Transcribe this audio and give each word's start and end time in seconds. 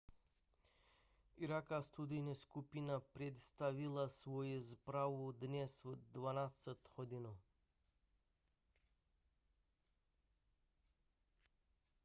irácká 1.37 1.81
studijní 1.81 2.35
skupina 2.35 2.99
představila 2.99 4.07
svoji 4.07 4.61
zprávu 4.61 5.31
dnes 5.31 5.83
v 5.83 5.95
12:00 6.13 6.75
gmt 7.05 7.37